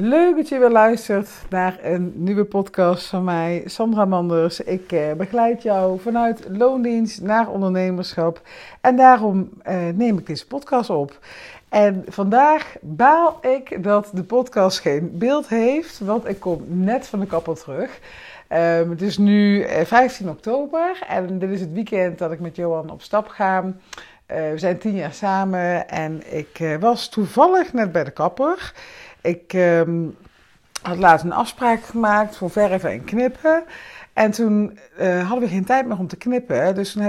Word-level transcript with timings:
Leuk 0.00 0.36
dat 0.36 0.48
je 0.48 0.58
weer 0.58 0.70
luistert 0.70 1.28
naar 1.50 1.78
een 1.82 2.12
nieuwe 2.14 2.44
podcast 2.44 3.06
van 3.06 3.24
mij, 3.24 3.62
Sandra 3.66 4.04
Manders. 4.04 4.60
Ik 4.60 4.92
eh, 4.92 5.12
begeleid 5.12 5.62
jou 5.62 6.00
vanuit 6.00 6.46
loondienst 6.48 7.22
naar 7.22 7.48
ondernemerschap 7.48 8.40
en 8.80 8.96
daarom 8.96 9.50
eh, 9.62 9.76
neem 9.94 10.18
ik 10.18 10.26
deze 10.26 10.46
podcast 10.46 10.90
op. 10.90 11.18
En 11.68 12.04
vandaag 12.08 12.76
baal 12.80 13.38
ik 13.40 13.82
dat 13.82 14.10
de 14.14 14.22
podcast 14.24 14.78
geen 14.78 15.10
beeld 15.18 15.48
heeft, 15.48 15.98
want 15.98 16.28
ik 16.28 16.40
kom 16.40 16.64
net 16.66 17.06
van 17.06 17.20
de 17.20 17.26
kapper 17.26 17.54
terug. 17.54 18.00
Um, 18.48 18.90
het 18.90 19.02
is 19.02 19.18
nu 19.18 19.66
15 19.84 20.26
eh, 20.26 20.32
oktober 20.32 20.98
en 21.08 21.38
dit 21.38 21.50
is 21.50 21.60
het 21.60 21.72
weekend 21.72 22.18
dat 22.18 22.32
ik 22.32 22.40
met 22.40 22.56
Johan 22.56 22.90
op 22.90 23.02
stap 23.02 23.28
ga. 23.28 23.64
Uh, 23.64 24.36
we 24.50 24.58
zijn 24.58 24.78
tien 24.78 24.94
jaar 24.94 25.12
samen 25.12 25.88
en 25.88 26.36
ik 26.36 26.58
uh, 26.60 26.76
was 26.76 27.08
toevallig 27.08 27.72
net 27.72 27.92
bij 27.92 28.04
de 28.04 28.10
kapper. 28.10 28.72
Ik 29.20 29.52
um, 29.52 30.16
had 30.82 30.98
laatst 30.98 31.24
een 31.24 31.32
afspraak 31.32 31.82
gemaakt 31.82 32.36
voor 32.36 32.50
verven 32.50 32.90
en 32.90 33.04
knippen. 33.04 33.64
En 34.12 34.30
toen 34.30 34.78
hadden 34.98 35.40
we 35.40 35.48
geen 35.48 35.64
tijd 35.64 35.86
meer 35.86 35.98
om 35.98 36.08
te 36.08 36.16
knippen. 36.16 36.74
Dus 36.74 36.92
toen 36.92 37.02